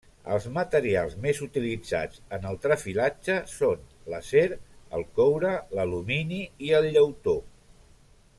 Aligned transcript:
Els 0.35 0.45
materials 0.53 1.11
més 1.25 1.41
utilitzats 1.47 2.23
en 2.39 2.47
el 2.51 2.57
trefilatge 2.63 3.37
són 3.57 3.85
l'acer, 4.15 4.43
el 5.01 5.07
coure, 5.21 5.55
l'alumini 5.77 6.45
i 6.71 6.75
el 6.81 6.91
llautó. 6.97 7.39